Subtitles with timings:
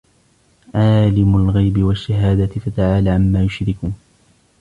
[0.75, 3.93] عالم الغيب والشهادة فتعالى عما يشركون